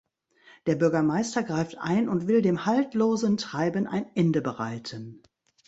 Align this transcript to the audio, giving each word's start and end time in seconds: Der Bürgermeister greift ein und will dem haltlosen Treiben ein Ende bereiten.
Der 0.65 0.73
Bürgermeister 0.77 1.43
greift 1.43 1.77
ein 1.77 2.09
und 2.09 2.25
will 2.25 2.41
dem 2.41 2.65
haltlosen 2.65 3.37
Treiben 3.37 3.85
ein 3.85 4.07
Ende 4.15 4.41
bereiten. 4.41 5.21